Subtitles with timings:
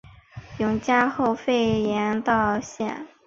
[0.57, 3.05] 永嘉后废严道县。